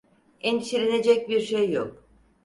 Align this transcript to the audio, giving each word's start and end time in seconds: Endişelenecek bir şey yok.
Endişelenecek 0.41 1.29
bir 1.29 1.39
şey 1.39 1.69
yok. 1.71 2.03